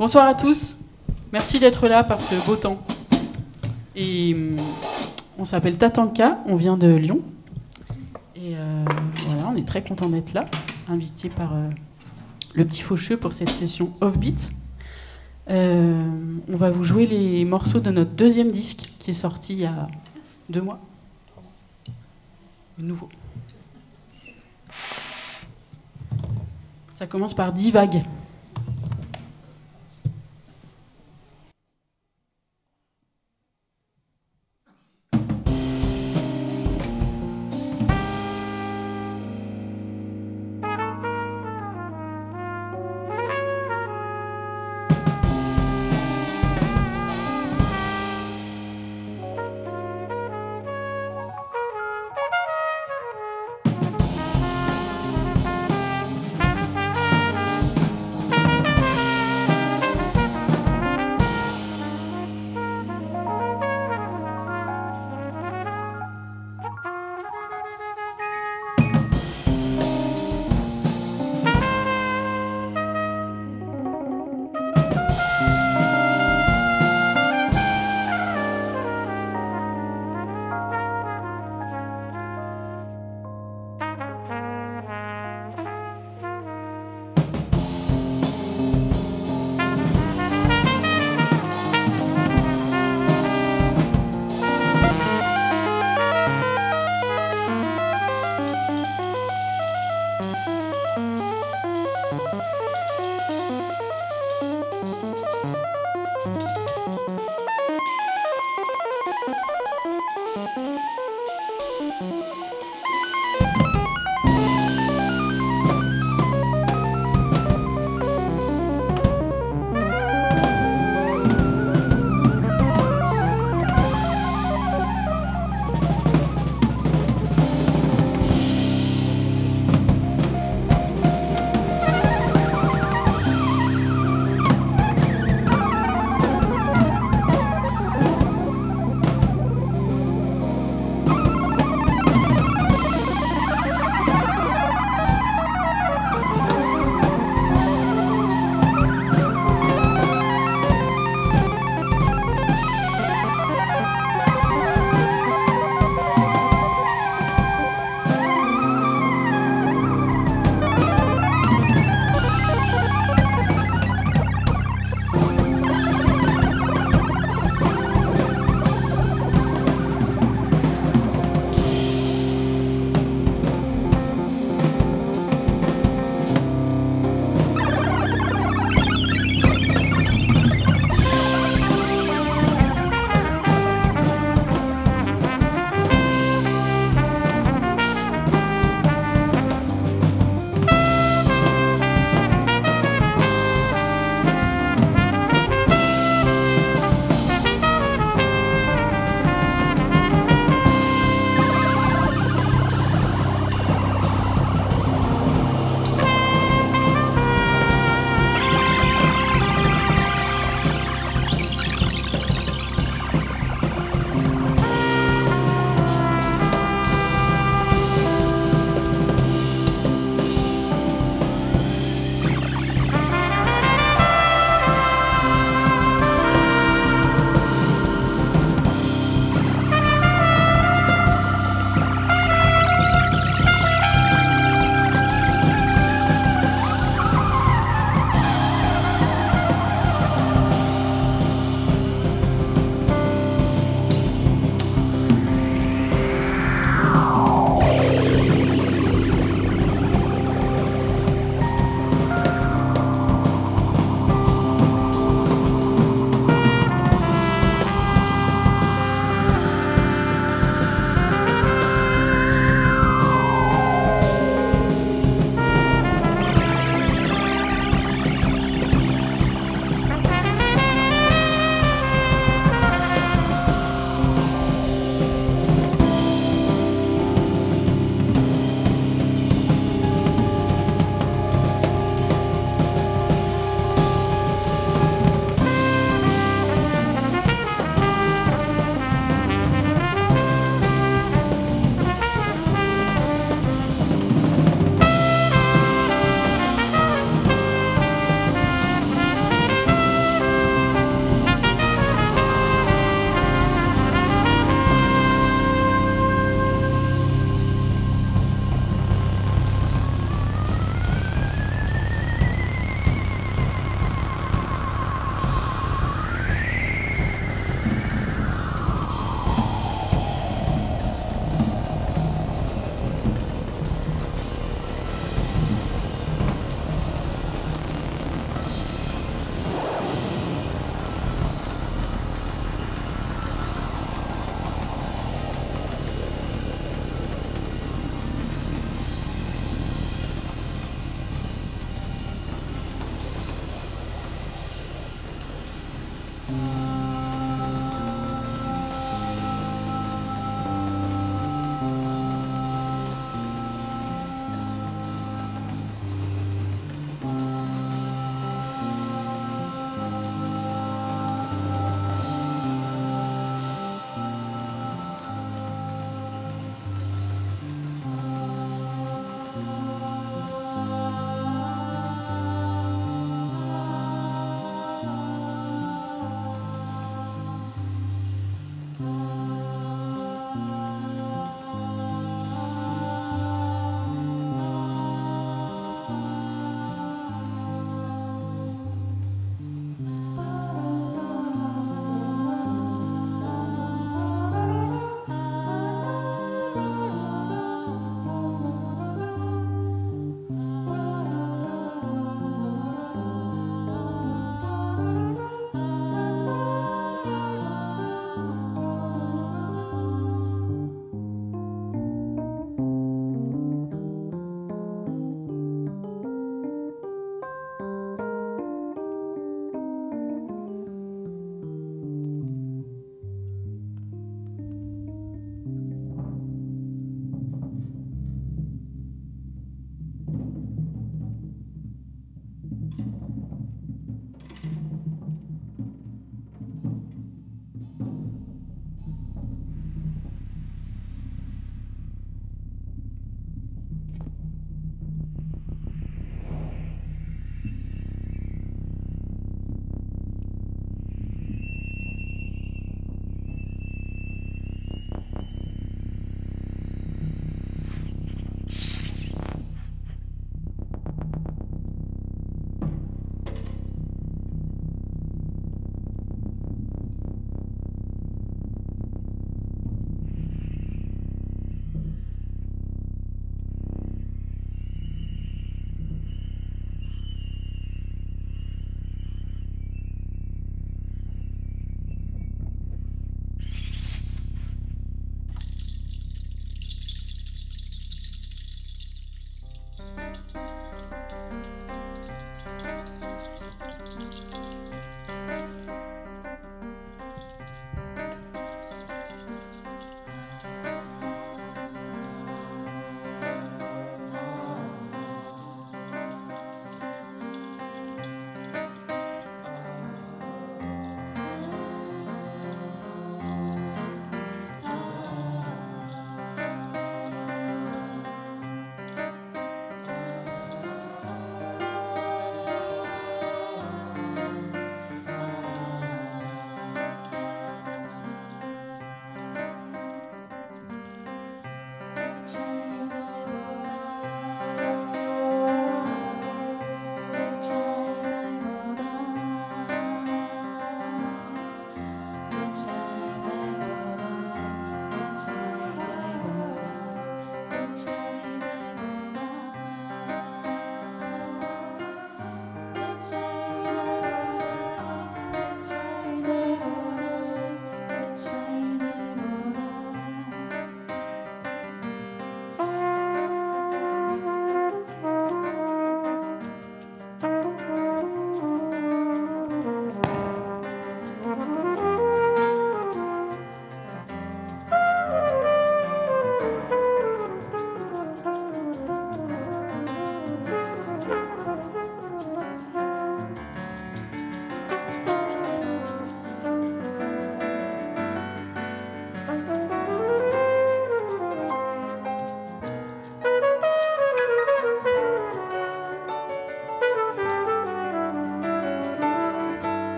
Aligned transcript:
Bonsoir 0.00 0.26
à 0.26 0.34
tous. 0.34 0.76
Merci 1.30 1.60
d'être 1.60 1.86
là 1.86 2.02
par 2.02 2.22
ce 2.22 2.34
beau 2.46 2.56
temps. 2.56 2.80
Et 3.94 4.32
hum, 4.32 4.56
on 5.36 5.44
s'appelle 5.44 5.76
Tatanka, 5.76 6.38
on 6.46 6.56
vient 6.56 6.78
de 6.78 6.86
Lyon. 6.86 7.20
Et 8.34 8.56
euh, 8.56 8.84
voilà, 9.26 9.50
on 9.50 9.56
est 9.56 9.68
très 9.68 9.82
content 9.82 10.08
d'être 10.08 10.32
là, 10.32 10.46
invité 10.88 11.28
par 11.28 11.54
euh, 11.54 11.68
le 12.54 12.64
petit 12.64 12.80
faucheux 12.80 13.18
pour 13.18 13.34
cette 13.34 13.50
session 13.50 13.92
off-beat. 14.00 14.50
Euh, 15.50 16.02
on 16.50 16.56
va 16.56 16.70
vous 16.70 16.82
jouer 16.82 17.04
les 17.04 17.44
morceaux 17.44 17.80
de 17.80 17.90
notre 17.90 18.12
deuxième 18.12 18.50
disque 18.50 18.94
qui 19.00 19.10
est 19.10 19.12
sorti 19.12 19.52
il 19.52 19.58
y 19.58 19.66
a 19.66 19.86
deux 20.48 20.62
mois. 20.62 20.80
Nouveau. 22.78 23.10
Ça 26.94 27.06
commence 27.06 27.34
par 27.34 27.52
10 27.52 27.70
vagues. 27.72 28.02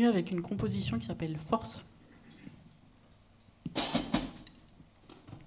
Avec 0.00 0.30
une 0.30 0.40
composition 0.40 0.98
qui 0.98 1.06
s'appelle 1.06 1.36
Force, 1.36 1.84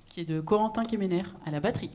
qui 0.07 0.21
est 0.21 0.25
de 0.25 0.39
Corentin 0.39 0.85
Kemener 0.85 1.23
à 1.45 1.51
la 1.51 1.59
batterie. 1.59 1.89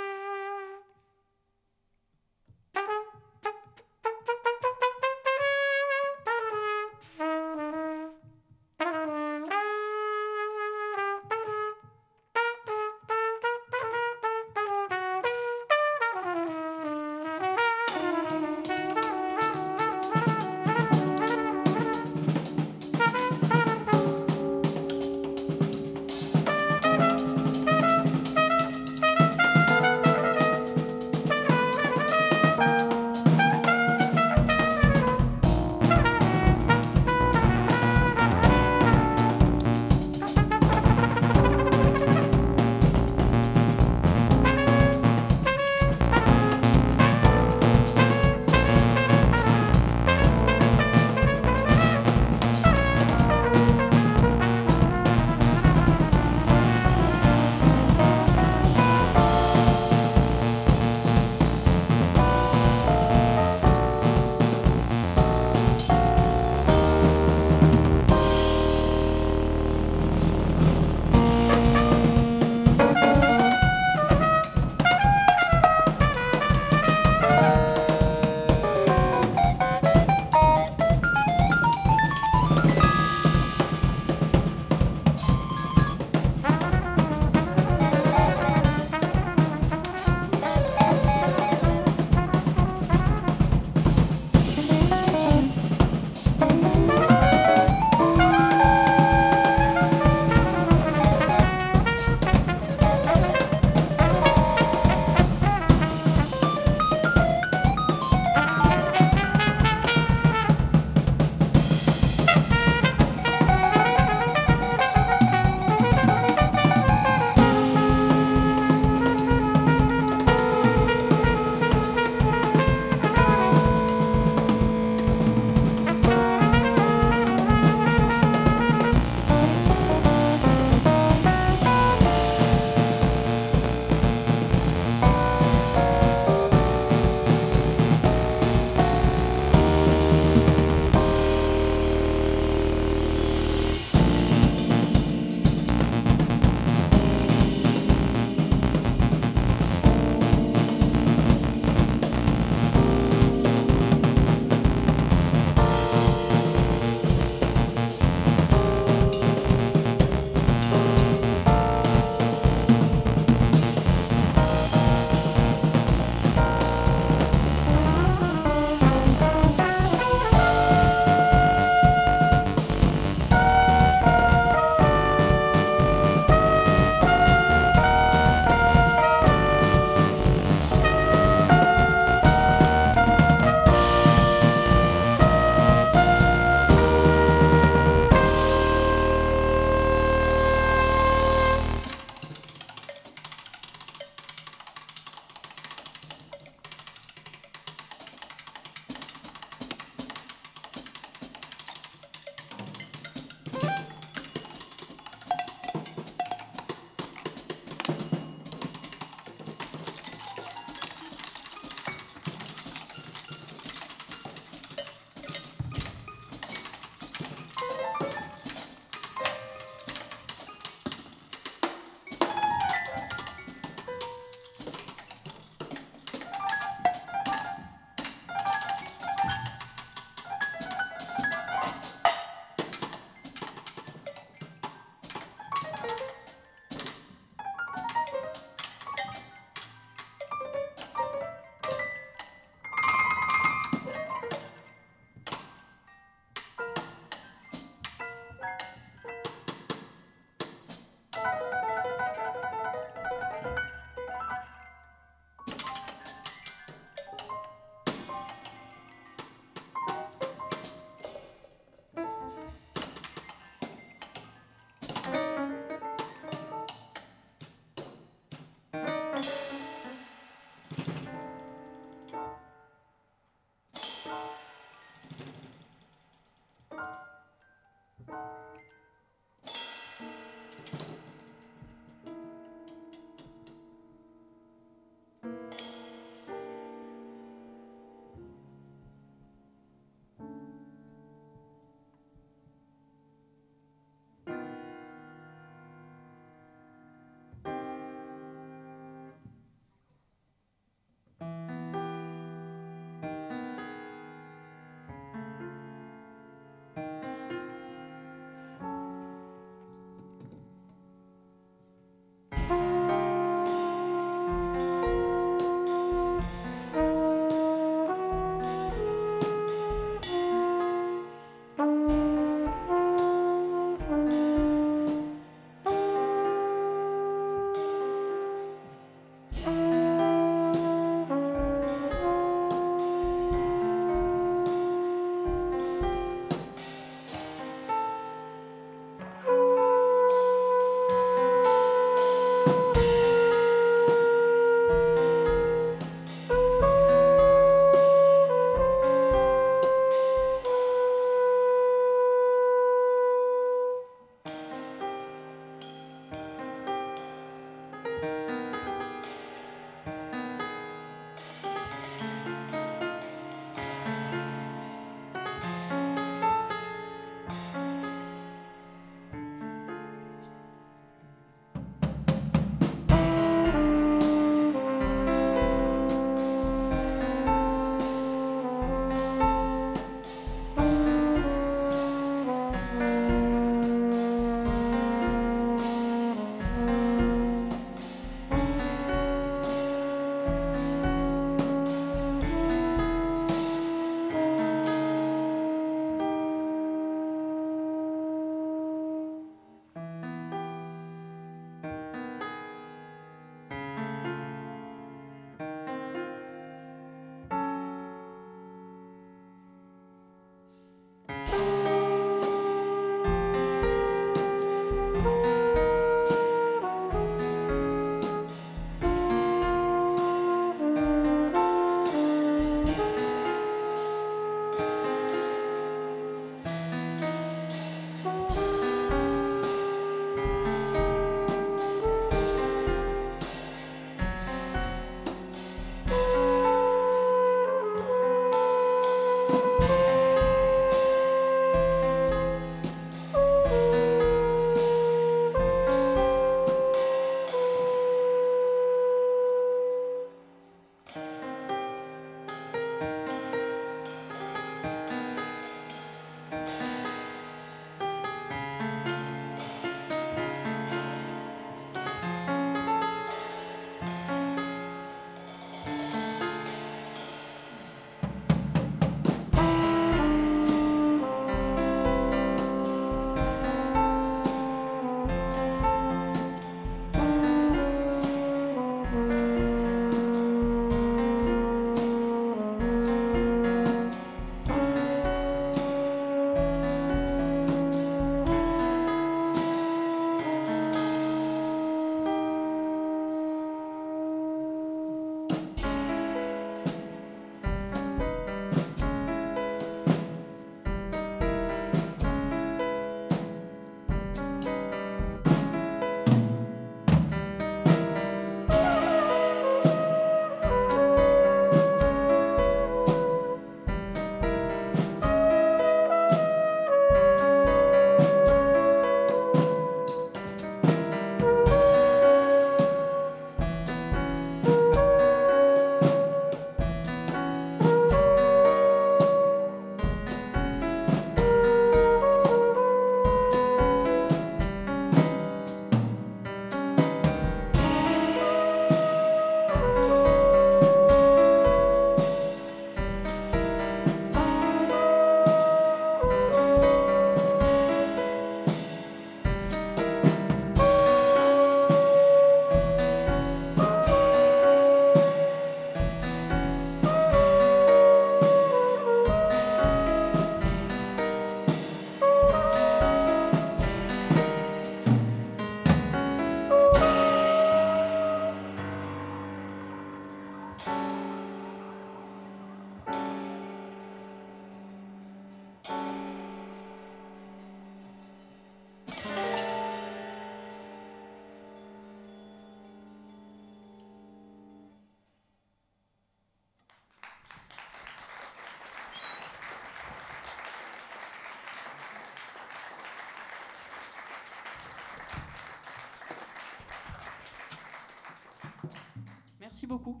Merci 599.60 599.66
beaucoup. 599.66 600.00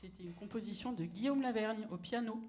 C'était 0.00 0.22
une 0.22 0.32
composition 0.32 0.92
de 0.92 1.04
Guillaume 1.04 1.42
Lavergne 1.42 1.88
au 1.90 1.96
piano. 1.96 2.40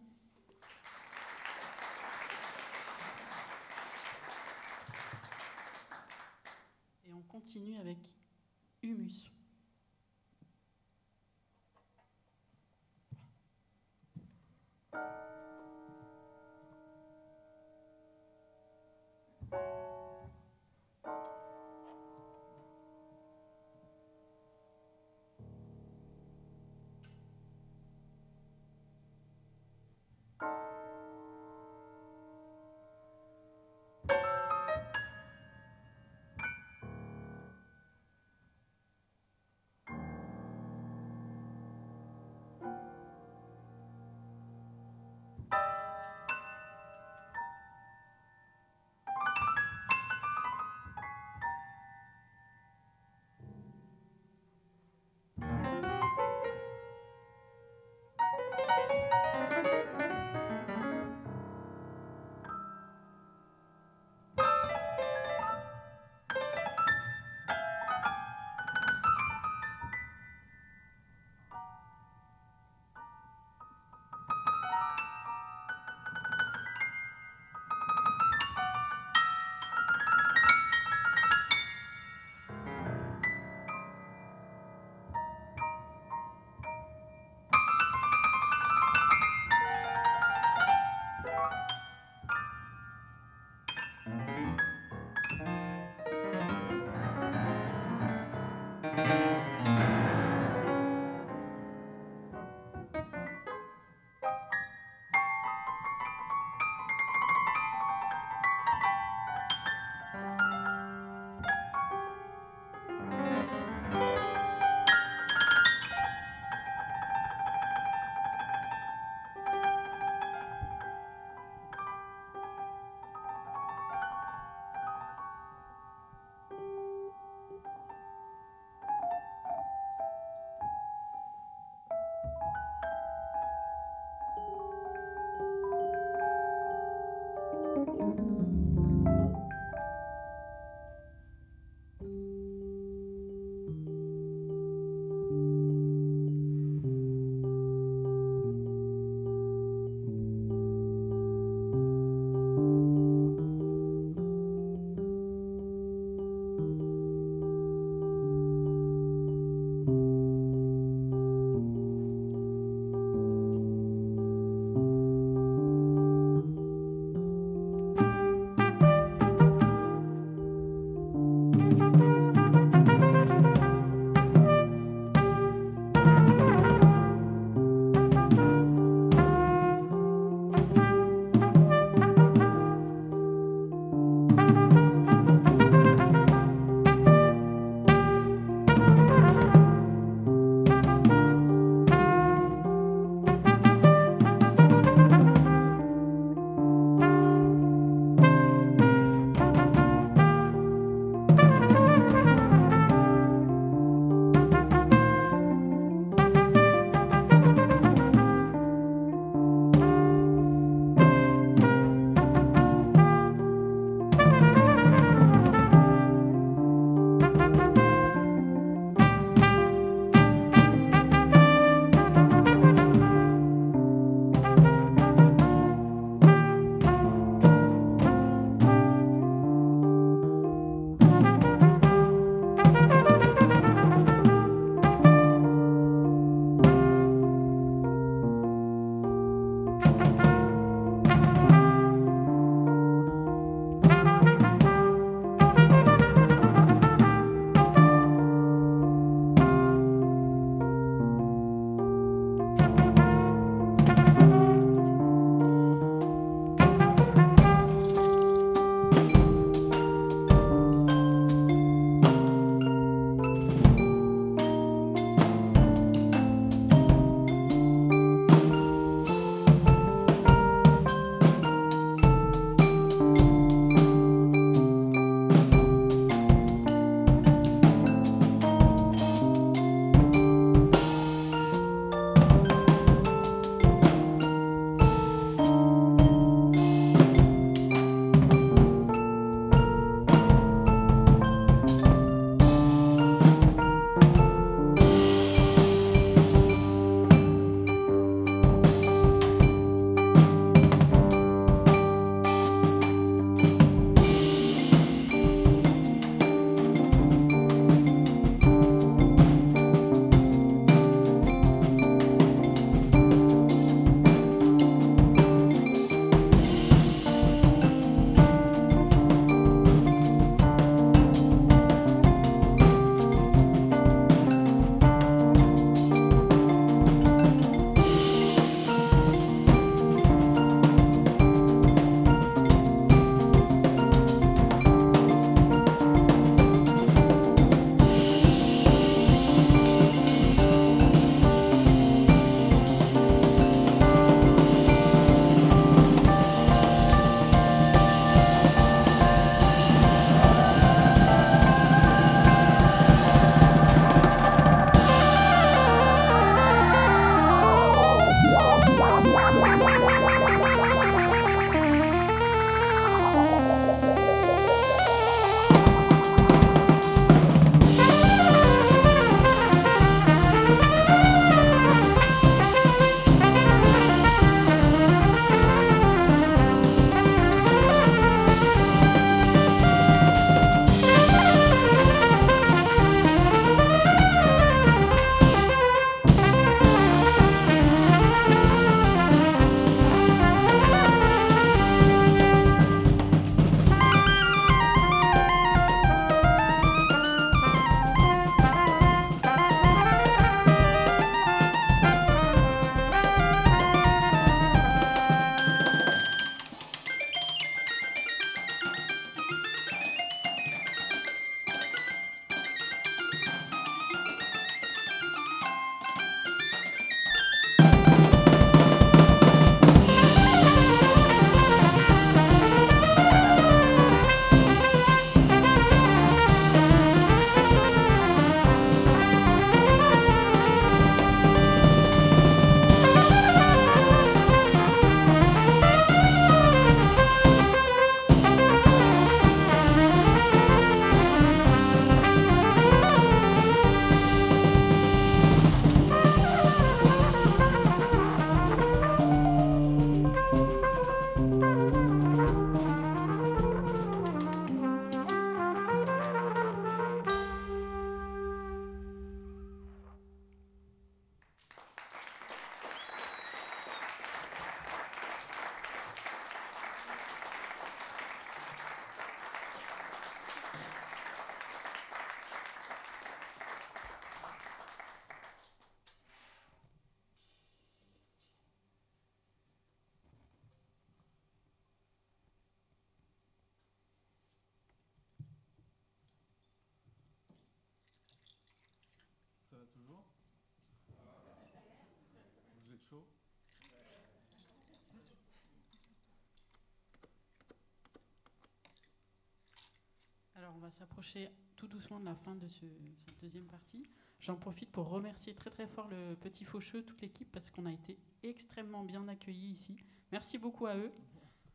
Alors 500.35 500.53
on 500.55 500.59
va 500.59 500.71
s'approcher 500.71 501.29
tout 501.55 501.67
doucement 501.67 501.99
de 501.99 502.05
la 502.05 502.15
fin 502.15 502.35
de 502.35 502.47
ce- 502.47 502.65
cette 502.97 503.19
deuxième 503.21 503.45
partie. 503.47 503.87
J'en 504.19 504.35
profite 504.35 504.71
pour 504.71 504.87
remercier 504.89 505.33
très 505.35 505.49
très 505.49 505.67
fort 505.67 505.87
le 505.89 506.15
petit 506.15 506.45
faucheux, 506.45 506.83
toute 506.83 507.01
l'équipe, 507.01 507.31
parce 507.31 507.49
qu'on 507.49 507.65
a 507.65 507.71
été 507.71 507.97
extrêmement 508.23 508.83
bien 508.83 509.07
accueillis 509.07 509.51
ici. 509.51 509.77
Merci 510.11 510.37
beaucoup 510.37 510.65
à 510.65 510.75
eux. 510.77 510.91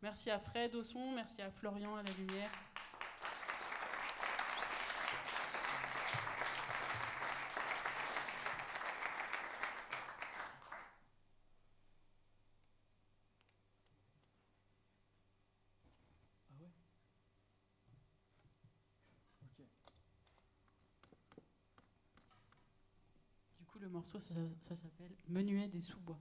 Merci 0.03 0.31
à 0.31 0.39
Fred 0.39 0.75
au 0.75 0.85
son, 0.85 1.13
merci 1.13 1.43
à 1.43 1.51
Florian 1.51 1.97
à 1.97 2.03
la 2.03 2.13
lumière. 2.13 2.51
Ah 16.51 16.55
ouais 16.61 16.71
Ok. 19.43 19.65
Du 23.61 23.67
coup, 23.67 23.79
le 23.79 23.89
ça, 24.09 24.21
s'appelle 24.75 25.13
Menuet 25.29 25.69
des 25.69 25.81
sous-bois. 25.81 26.19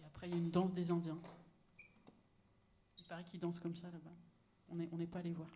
Et 0.00 0.04
après, 0.06 0.28
il 0.28 0.32
y 0.32 0.34
a 0.34 0.38
une 0.38 0.50
danse 0.50 0.72
des 0.72 0.92
Indiens. 0.92 1.18
Il 2.98 3.04
paraît 3.08 3.24
qu'ils 3.24 3.40
dansent 3.40 3.58
comme 3.58 3.74
ça 3.74 3.90
là-bas. 3.90 4.14
On 4.70 4.96
n'est 4.96 5.06
pas 5.06 5.18
allé 5.18 5.32
voir. 5.32 5.48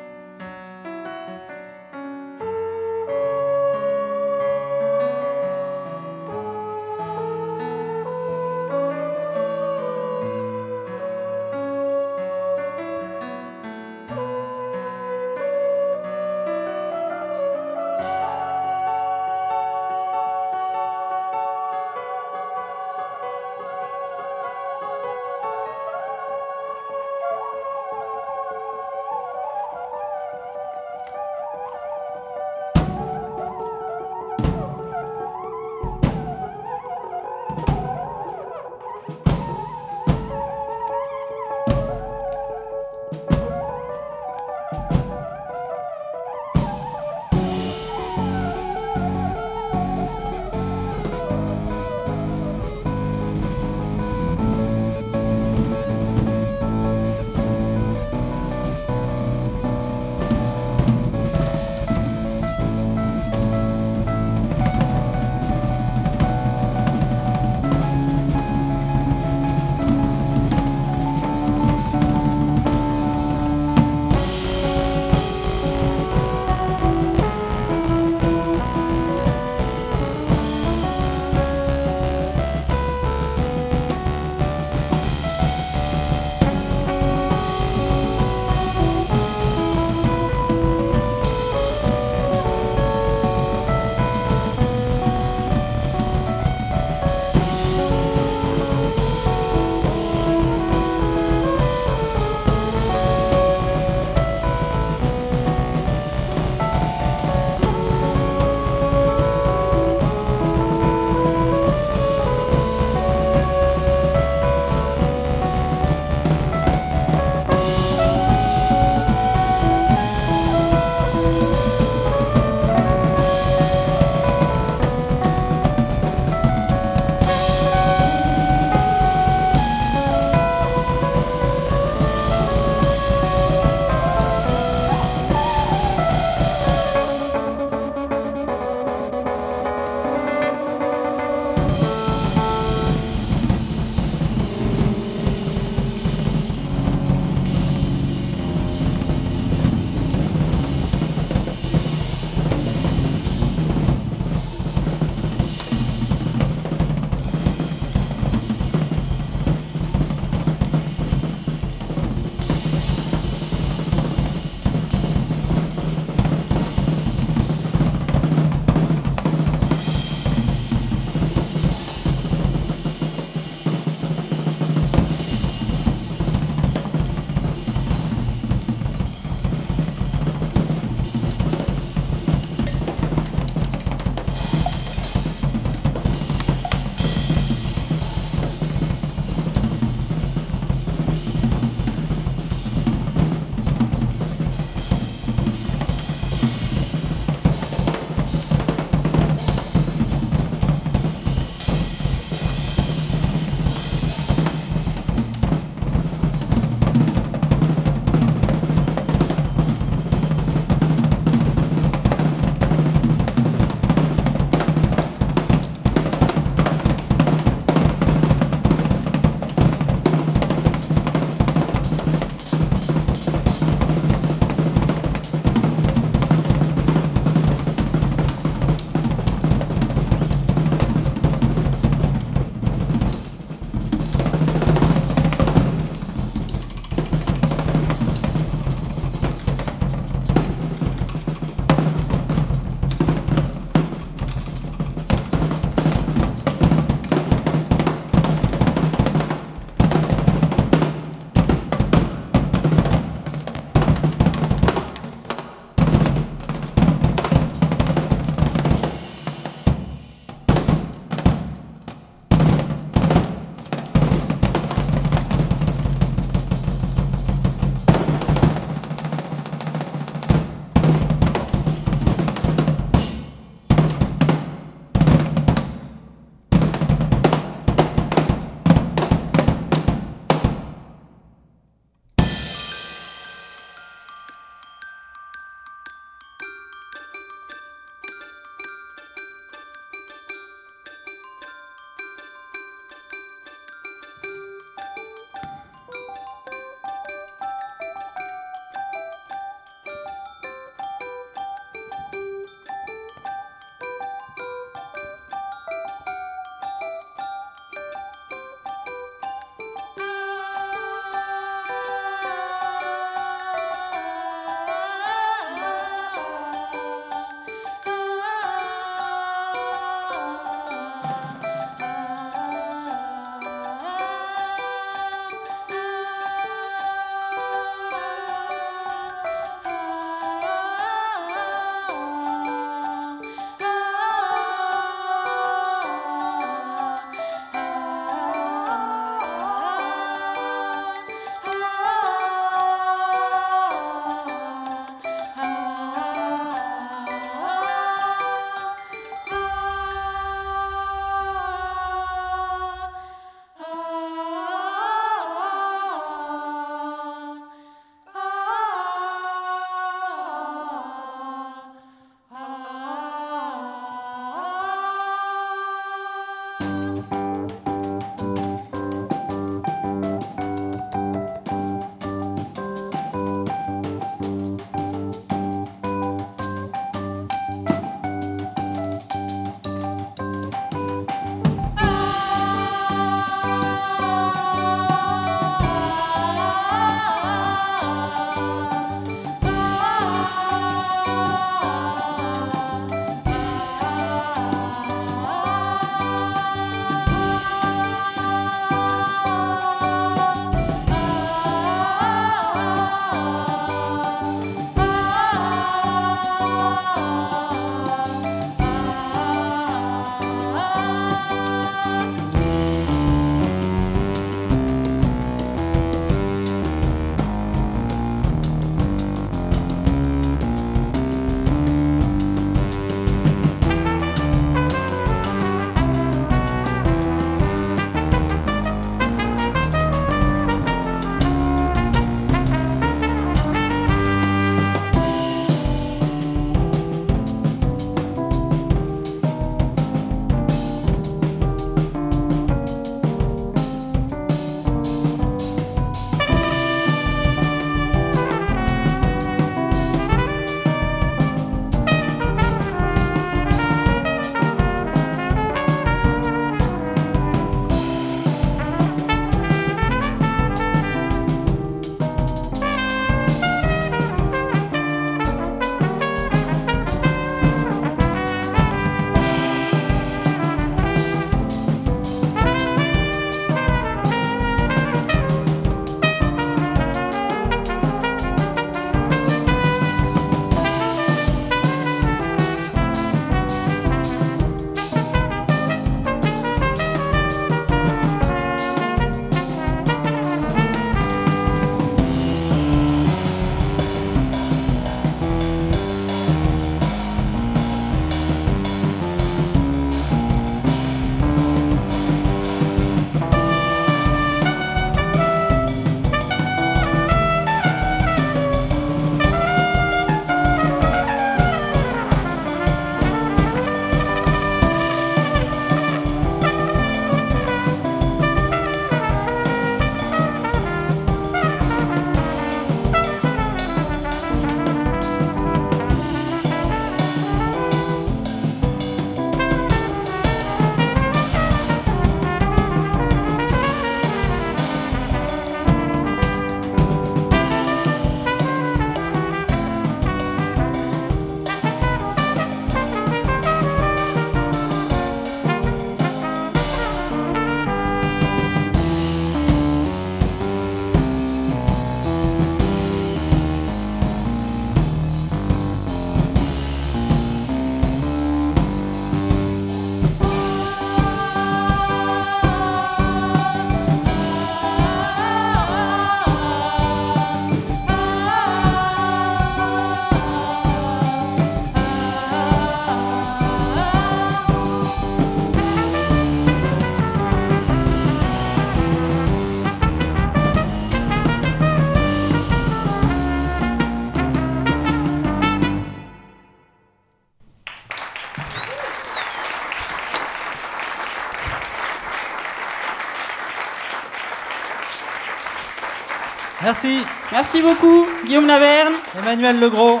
Merci. 596.82 597.04
Merci 597.30 597.60
beaucoup, 597.60 598.06
Guillaume 598.24 598.46
Laverne, 598.46 598.94
Emmanuel 599.18 599.60
Legros. 599.60 600.00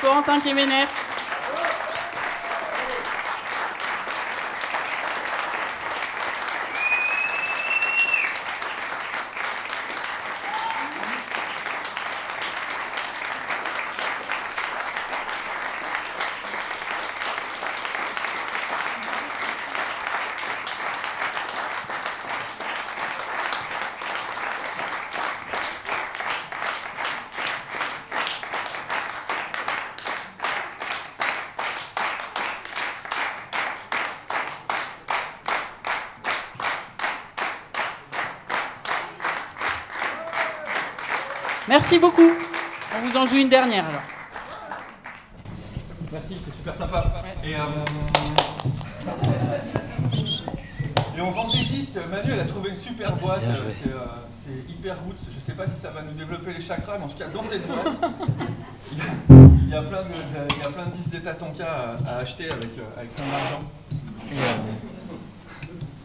Corentin 0.00 0.38
Kéméner. 0.38 0.86
Merci 41.78 42.00
beaucoup. 42.00 42.28
On 42.96 43.06
vous 43.06 43.16
en 43.16 43.24
joue 43.24 43.36
une 43.36 43.48
dernière 43.48 43.86
alors. 43.86 44.02
Merci, 46.10 46.36
c'est 46.44 46.52
super 46.56 46.74
sympa. 46.74 47.04
Et, 47.44 47.54
euh, 47.54 47.58
et 51.16 51.20
on 51.20 51.30
vend 51.30 51.46
des 51.46 51.62
disques. 51.66 51.94
Manu, 52.10 52.32
elle 52.32 52.40
a 52.40 52.44
trouvé 52.46 52.70
une 52.70 52.76
super 52.76 53.14
boîte. 53.14 53.42
bien 53.42 53.50
euh. 53.50 53.70
C'est, 53.80 53.90
euh, 53.92 53.98
c'est 54.44 54.72
hyper 54.72 54.96
roots. 55.04 55.14
Je 55.32 55.38
sais 55.38 55.52
pas 55.52 55.68
si 55.68 55.80
ça 55.80 55.90
va 55.90 56.02
nous 56.02 56.14
développer 56.14 56.52
les 56.52 56.60
chakras, 56.60 56.98
mais 56.98 57.04
en 57.04 57.08
tout 57.08 57.16
cas, 57.18 57.28
dans 57.28 57.44
cette 57.44 57.64
boîte, 57.68 57.86
il 58.90 58.98
y 58.98 59.00
a, 59.00 59.04
il 59.62 59.68
y 59.68 59.74
a 59.76 59.82
plein 59.82 60.02
de, 60.02 60.08
de- 60.08 60.54
il 60.56 60.62
y 60.64 60.66
a 60.66 60.70
plein 60.70 60.86
de 60.86 60.90
disques 60.90 61.10
des 61.10 61.20
Tatanka 61.20 61.64
à, 61.64 62.10
à 62.10 62.16
acheter 62.16 62.46
avec, 62.50 62.76
euh, 62.76 62.96
avec 62.98 63.14
plein 63.14 63.24
d'argent. 63.26 63.60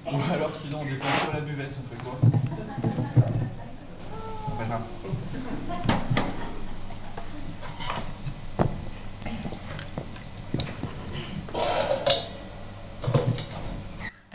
Ou 0.06 0.34
alors, 0.36 0.52
sinon, 0.54 0.82
on 0.82 0.86
dépense 0.86 1.20
sur 1.24 1.34
la 1.34 1.40
buvette. 1.42 1.74
On 1.84 1.96
fait 1.96 2.04
quoi 2.04 2.20
On 4.56 4.60
fait 4.64 4.70
ça. 4.70 4.80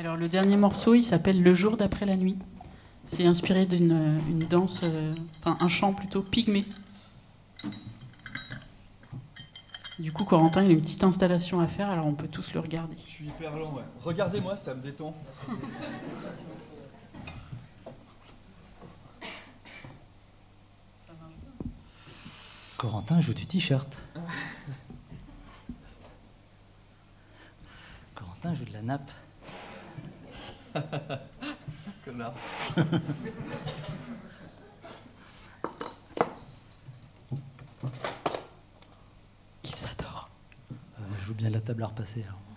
Alors 0.09 0.17
le 0.17 0.29
dernier 0.31 0.57
morceau, 0.57 0.95
il 0.95 1.03
s'appelle 1.05 1.43
Le 1.43 1.53
jour 1.53 1.77
d'après 1.77 2.07
la 2.07 2.17
nuit. 2.17 2.39
C'est 3.09 3.27
inspiré 3.27 3.67
d'une 3.67 4.19
une 4.31 4.39
danse, 4.39 4.81
euh, 4.85 5.15
enfin 5.39 5.59
un 5.61 5.69
chant 5.69 5.93
plutôt 5.93 6.23
pygmée. 6.23 6.65
Du 9.99 10.11
coup, 10.11 10.25
Corentin, 10.25 10.65
il 10.65 10.71
a 10.71 10.73
une 10.73 10.81
petite 10.81 11.05
installation 11.05 11.61
à 11.61 11.67
faire, 11.67 11.91
alors 11.91 12.07
on 12.07 12.15
peut 12.15 12.27
tous 12.27 12.55
le 12.55 12.61
regarder. 12.61 12.97
Je 13.05 13.11
suis 13.11 13.27
hyper 13.27 13.55
lent, 13.59 13.75
ouais. 13.75 13.83
Regardez-moi, 14.03 14.57
ça 14.57 14.75
me 14.75 14.81
détend. 14.81 15.15
Corentin 22.79 23.21
joue 23.21 23.35
du 23.35 23.45
t-shirt. 23.47 24.01
Corentin 28.15 28.55
joue 28.55 28.65
de 28.65 28.73
la 28.73 28.81
nappe. 28.81 29.11
Connard. 32.05 32.33
Il 39.65 39.75
s'adore. 39.75 40.31
Euh, 40.73 40.75
je 41.21 41.25
joue 41.27 41.35
bien 41.35 41.51
la 41.51 41.61
table 41.61 41.83
à 41.83 41.87
repasser. 41.87 42.25
alors. 42.27 42.48